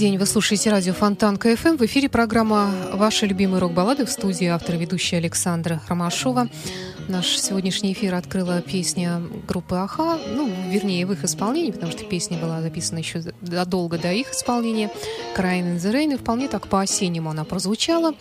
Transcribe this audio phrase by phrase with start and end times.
[0.00, 0.16] день.
[0.16, 1.76] Вы слушаете радио Фонтан КФМ.
[1.76, 6.48] В эфире программа «Ваши любимые рок-баллады» в студии автор и ведущая Александра Ромашова.
[7.08, 10.18] Наш сегодняшний эфир открыла песня группы «Аха».
[10.34, 14.90] Ну, вернее, в их исполнении, потому что песня была записана еще задолго до их исполнения.
[15.36, 16.14] «Crying in the Rain».
[16.14, 18.14] И вполне так по-осеннему она прозвучала.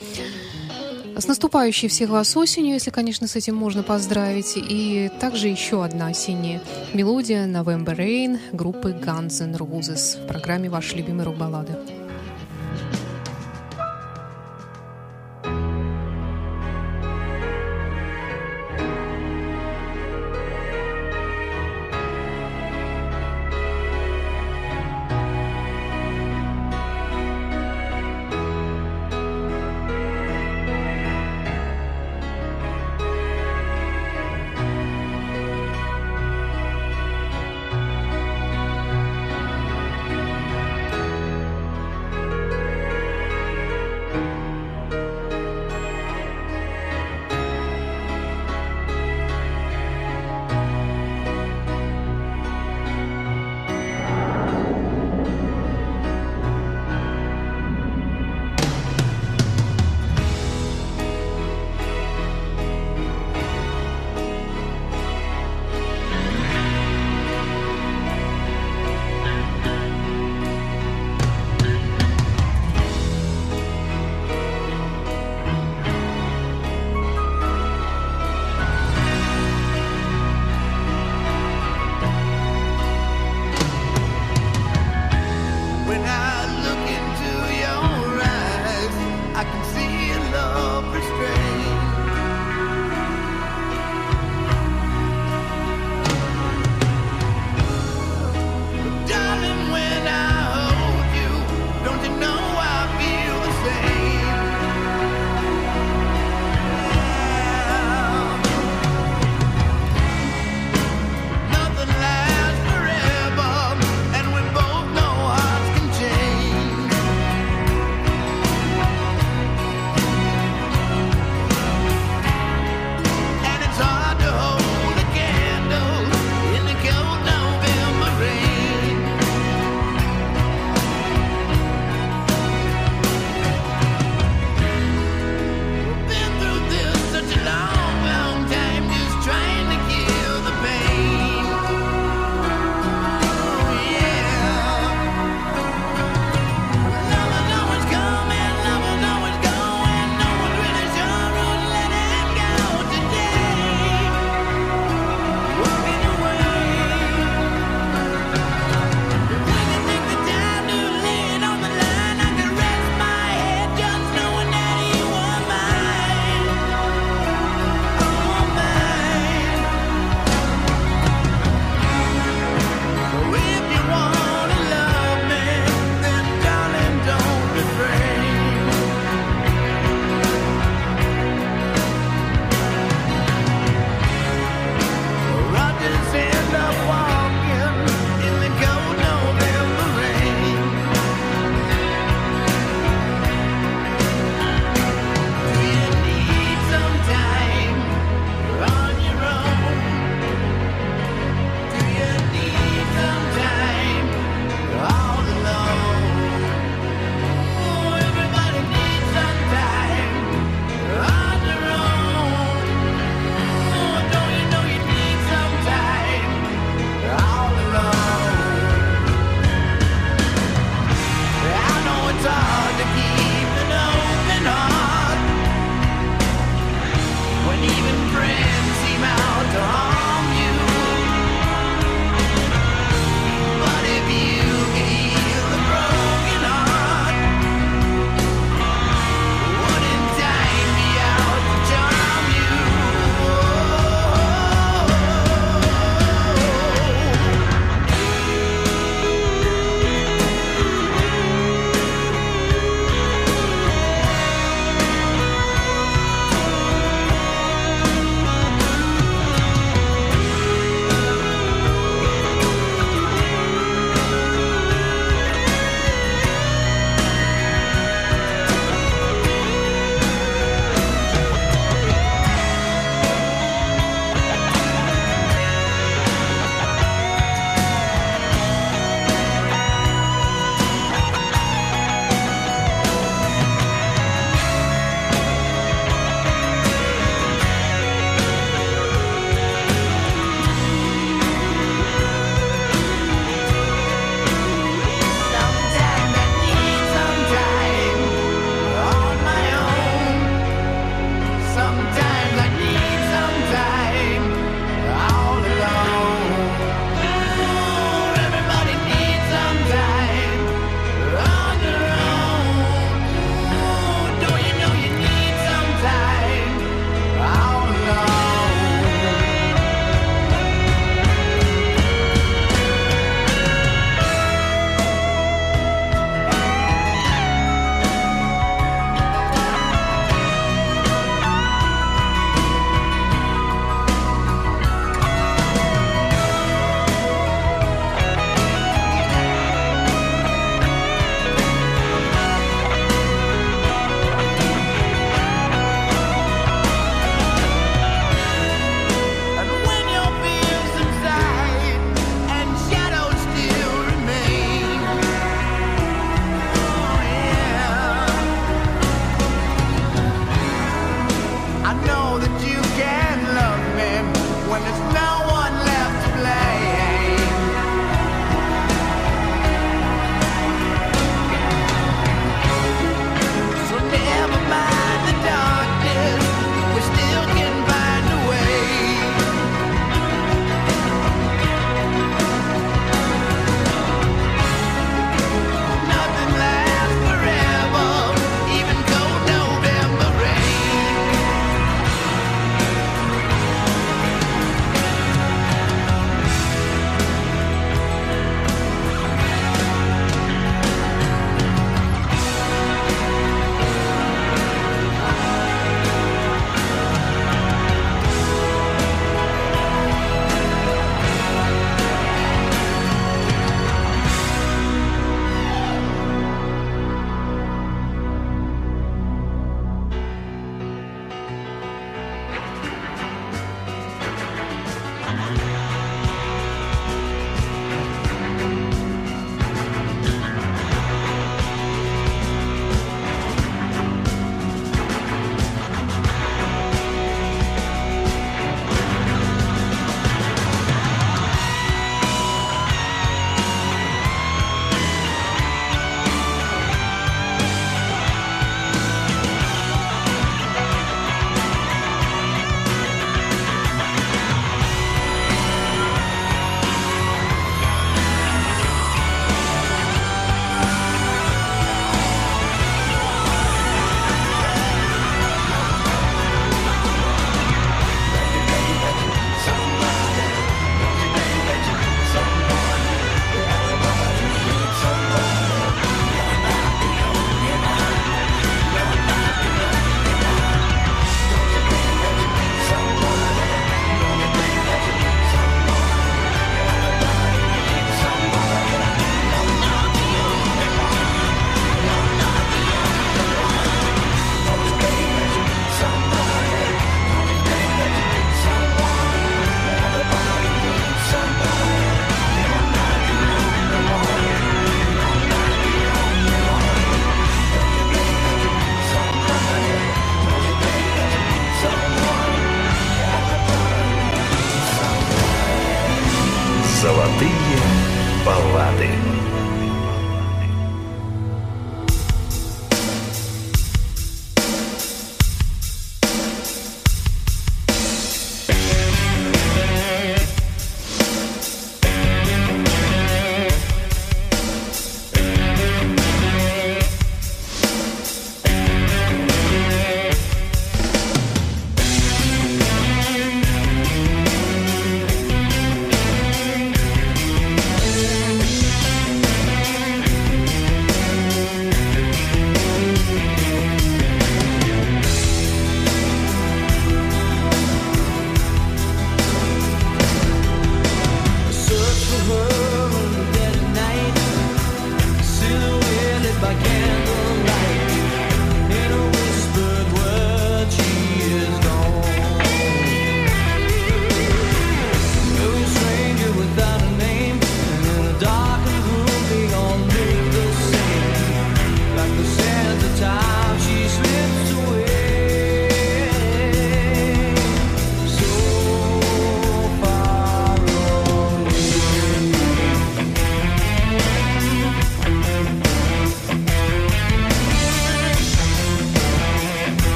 [1.20, 4.54] С наступающей всех вас осенью, если, конечно, с этим можно поздравить.
[4.56, 6.62] И также еще одна осенняя
[6.94, 11.99] мелодия «November Rain» группы Guns N' Roses в программе «Ваши любимые рок-баллады».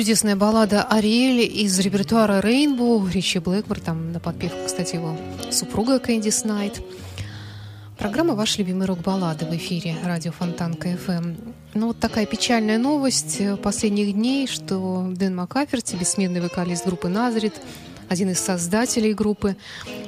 [0.00, 3.06] Чудесная баллада «Ariel» из репертуара «Rainbow».
[3.06, 5.14] Ричи Блэкмор, там на подпевку, кстати, его
[5.50, 6.80] супруга Кэндис Найт.
[7.98, 11.34] Программа «Ваши любимые рок-баллады» в эфире радио Фонтанка FM.
[11.74, 17.60] Ну, вот такая печальная новость последних дней, что Дэн Макаферти, бессменный вокалист группы «Nazareth»,
[18.08, 19.54] один из создателей группы,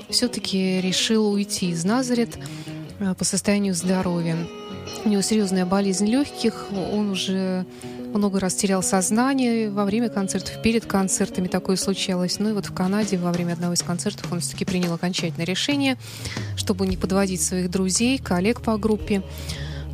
[0.09, 2.38] все-таки решил уйти из «Nazareth»
[2.98, 4.38] э, по состоянию здоровья.
[5.05, 7.66] У него серьезная болезнь легких, он уже
[8.14, 12.38] много раз терял сознание во время концертов, перед концертами такое случалось.
[12.38, 15.96] Ну и вот в Канаде во время одного из концертов он все-таки принял окончательное решение,
[16.57, 19.22] чтобы не подводить своих друзей, коллег по группе,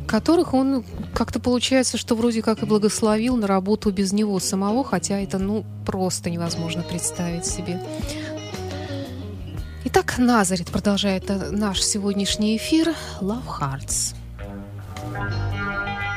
[0.07, 0.83] которых он
[1.13, 5.65] как-то получается, что вроде как и благословил на работу без него самого, хотя это ну
[5.85, 7.81] просто невозможно представить себе.
[9.85, 14.18] Итак, Назарит продолжает наш сегодняшний эфир «Love Hearts».
[15.11, 16.08] Thank you.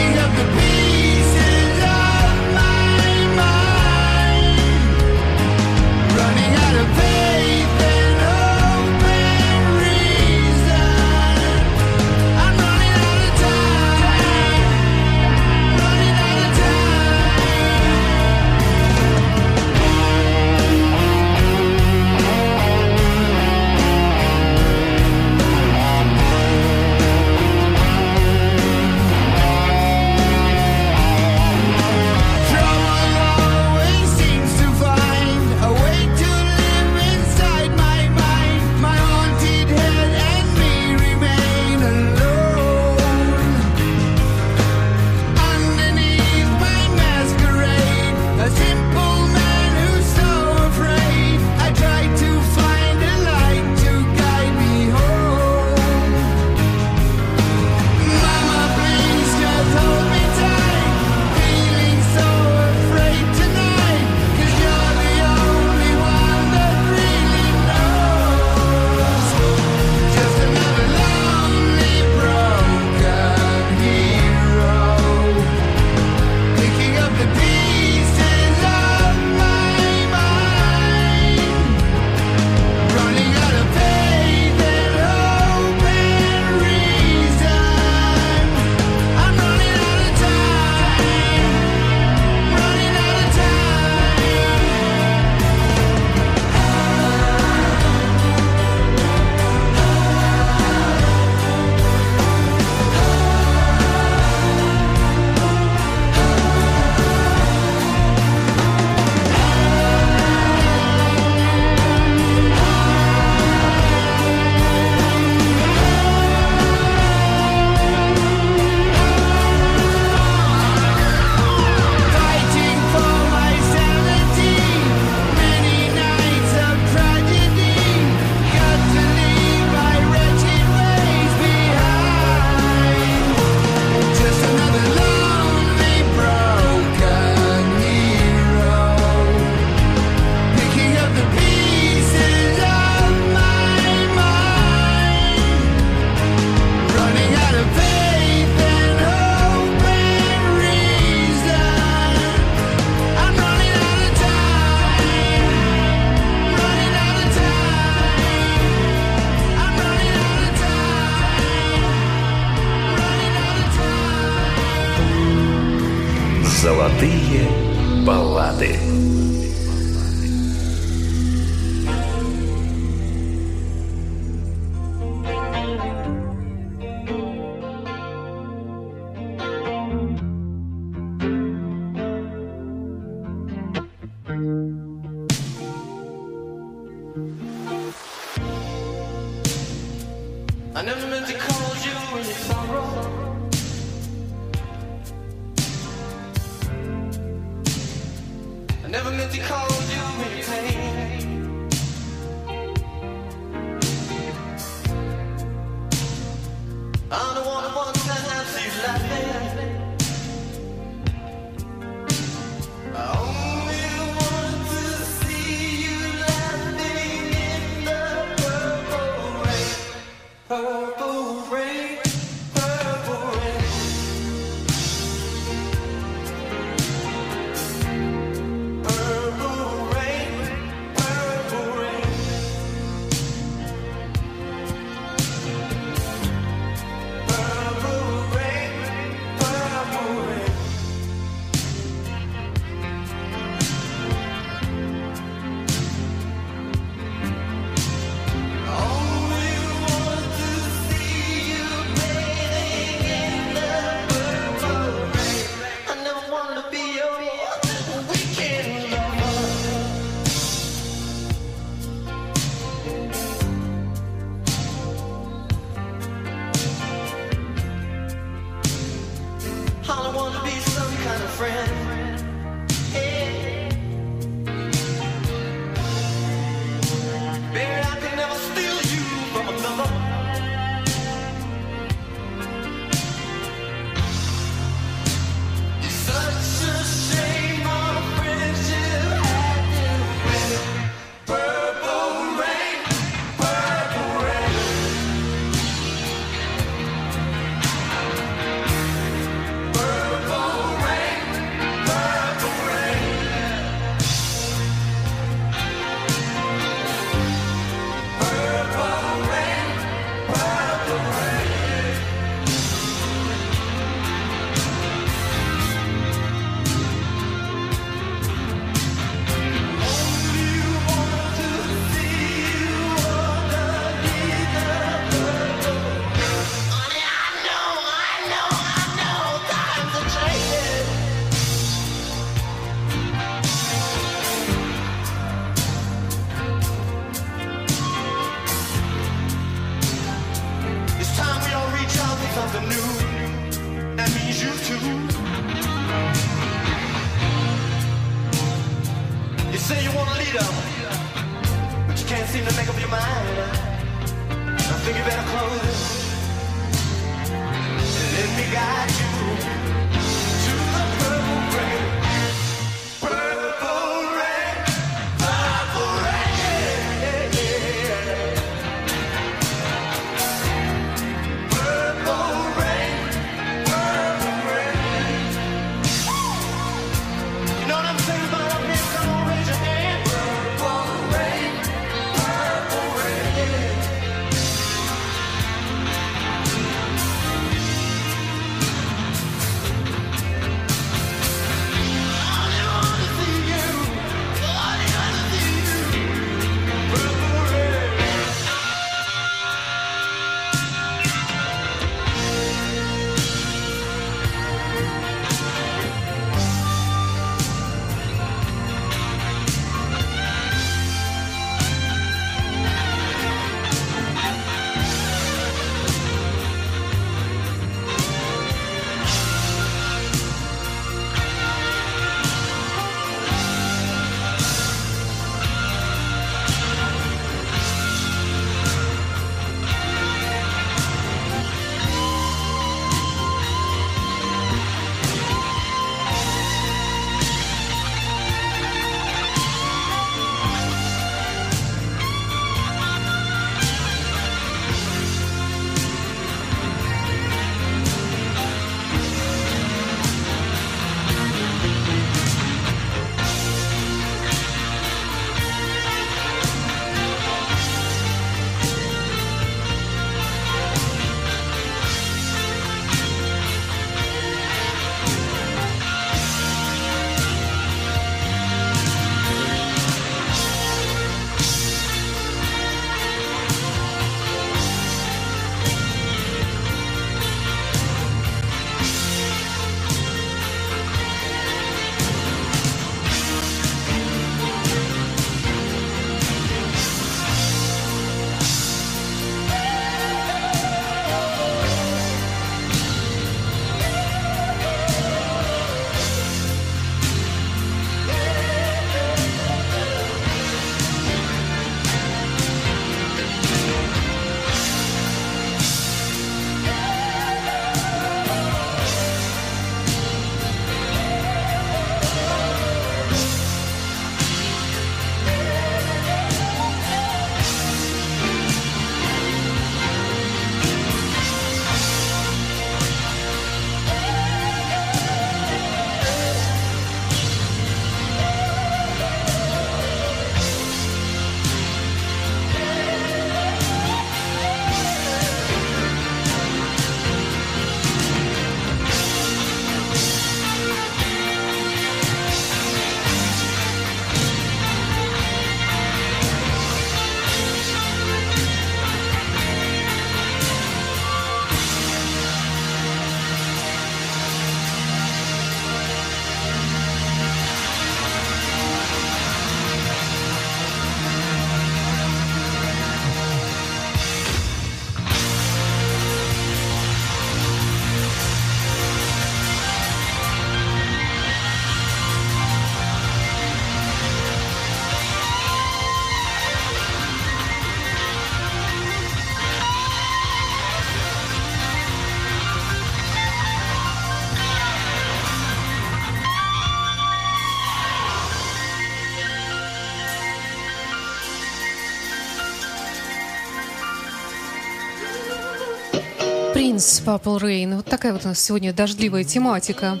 [596.82, 597.76] Принц Purple Rain.
[597.76, 600.00] Вот такая вот у нас сегодня дождливая тематика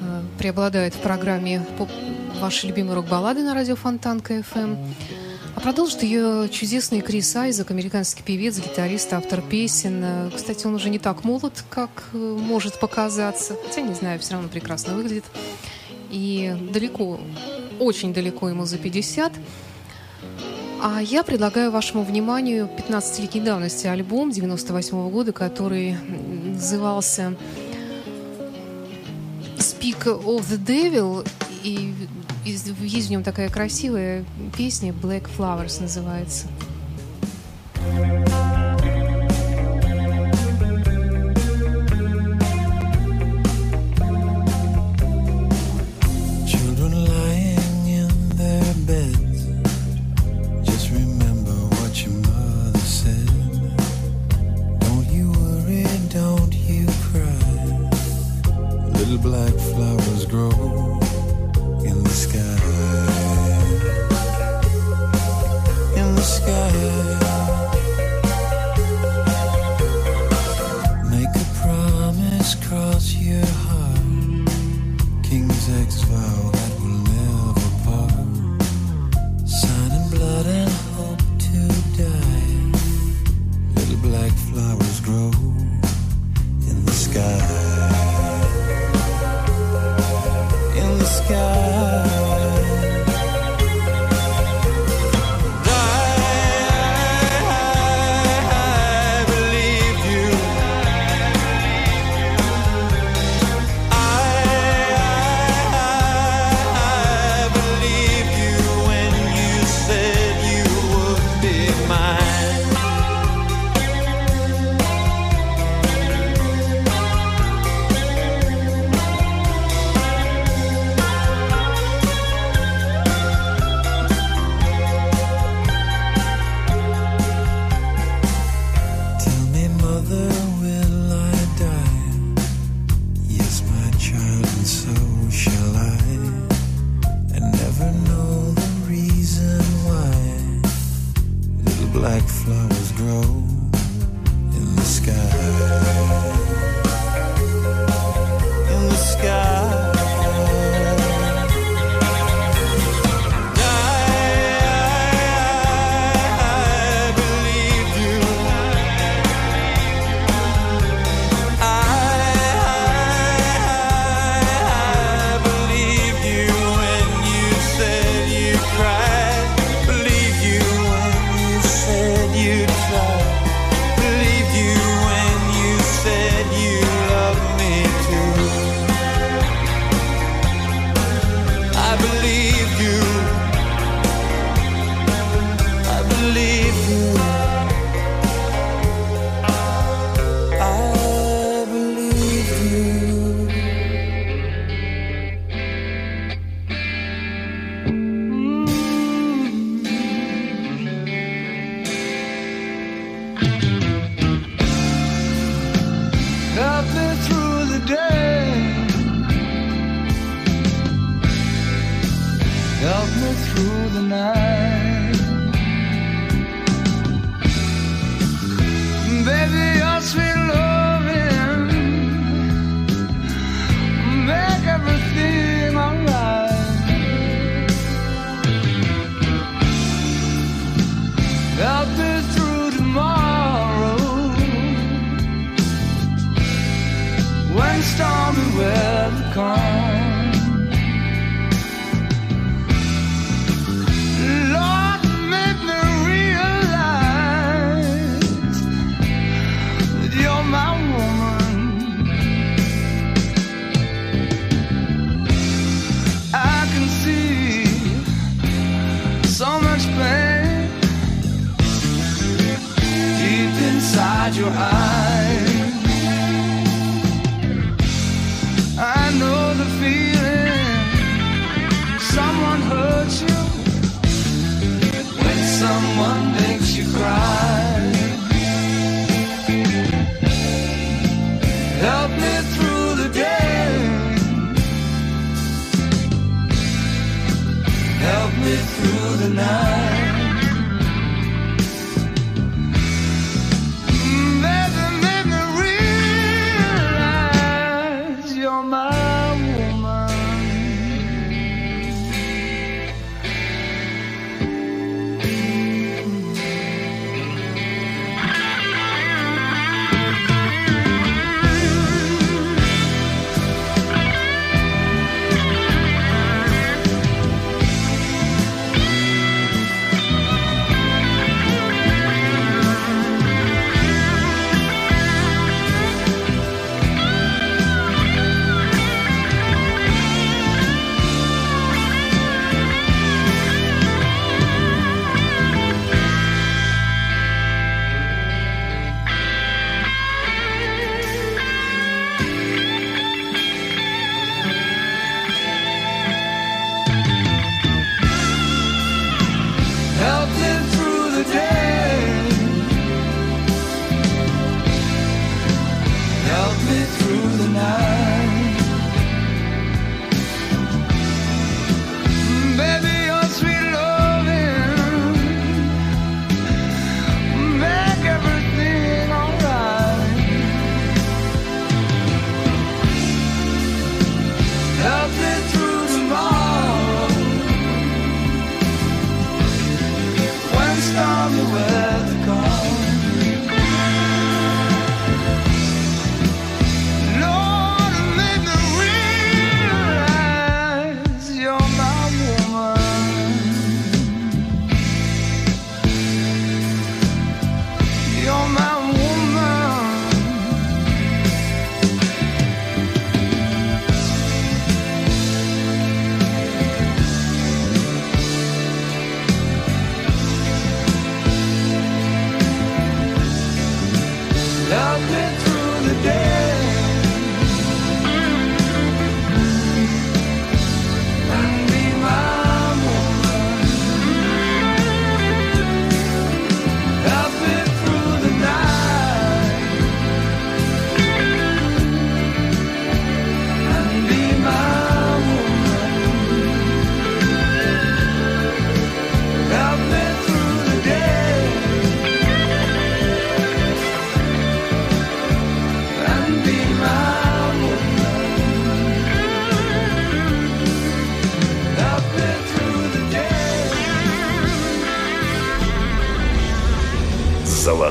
[0.00, 1.64] э, преобладает в программе
[2.40, 4.76] вашей любимой рок-баллады на радио Фонтанка FM.
[5.54, 10.32] А продолжит ее чудесный Крис Айзек, американский певец, гитарист, автор песен.
[10.34, 13.54] Кстати, он уже не так молод, как э, может показаться.
[13.64, 15.26] Хотя, не знаю, все равно прекрасно выглядит.
[16.10, 17.20] И далеко,
[17.78, 19.32] очень далеко ему за 50.
[20.82, 27.34] А я предлагаю вашему вниманию 15-летней давности альбом 98 -го года, который назывался
[29.58, 31.28] Speak of the Devil.
[31.62, 31.94] И
[32.46, 34.24] есть в нем такая красивая
[34.56, 36.46] песня Black Flowers называется.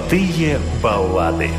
[0.09, 1.51] Золотые баллады.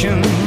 [0.00, 0.39] directions.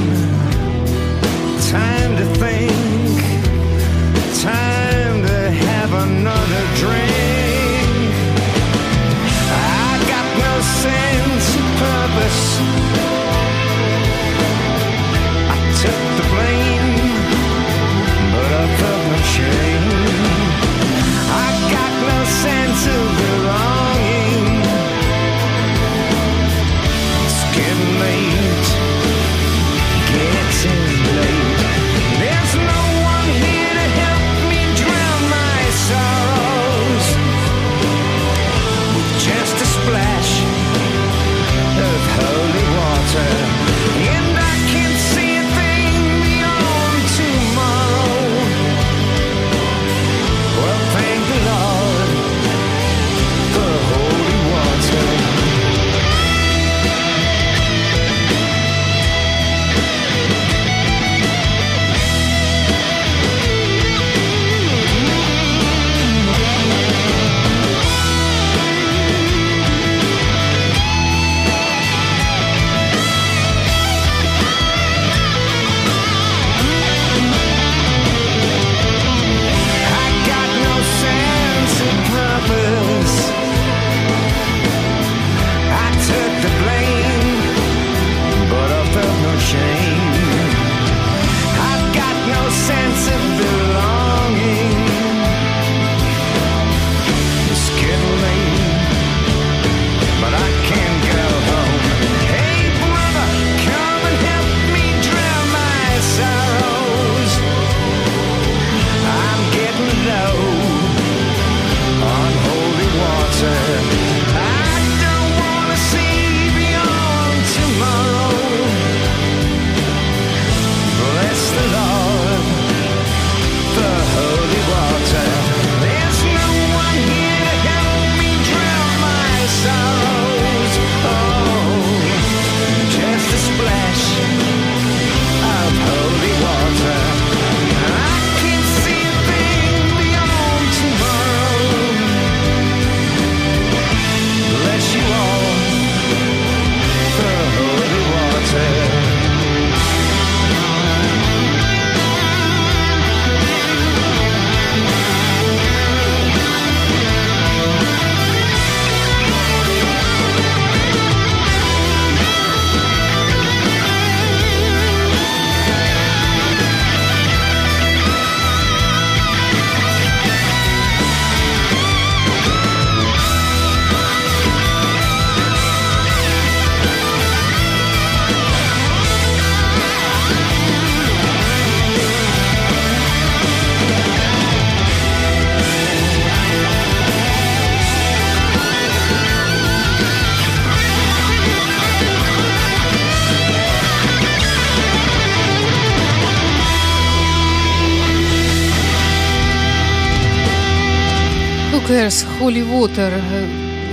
[202.44, 203.22] Holy Water.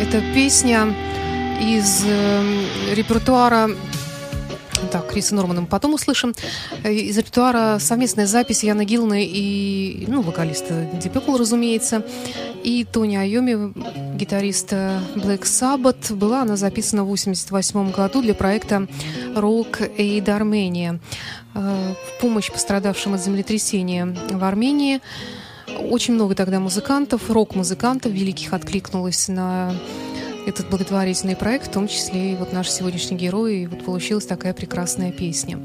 [0.03, 0.93] Это песня
[1.61, 3.71] из э, репертуара
[4.91, 6.35] так, Криса Нормана мы потом услышим.
[6.83, 12.05] Из репертуара совместная запись Яна Гилны и, ну, вокалиста Purple, разумеется,
[12.65, 13.73] и Тони Айоми,
[14.17, 16.13] гитариста Black Sabbath.
[16.13, 18.89] Была она записана в 1988 году для проекта
[19.37, 20.99] Rock Aid Armenia
[21.55, 25.01] в помощь пострадавшим от землетрясения в Армении.
[25.89, 29.75] Очень много тогда музыкантов, рок-музыкантов великих откликнулось на
[30.47, 34.55] этот благотворительный проект, в том числе и вот наш сегодняшний герой, и вот получилась такая
[34.55, 35.59] прекрасная песня.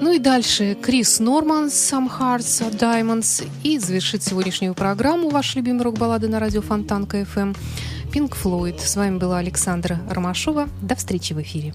[0.00, 6.28] Ну и дальше Крис Норман «Some Hearts Diamonds» и завершит сегодняшнюю программу «Ваши любимые рок-баллады»
[6.28, 7.54] на радио Фонтанка FM
[8.10, 8.80] Пинк Флойд.
[8.80, 10.68] С вами была Александра Ромашова.
[10.80, 11.74] До встречи в эфире.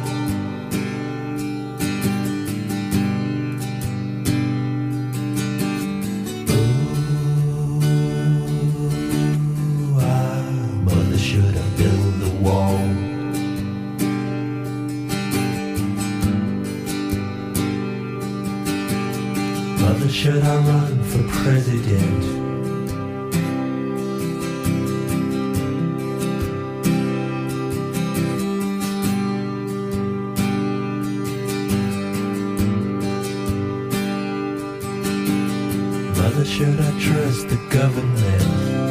[37.31, 38.90] as the government.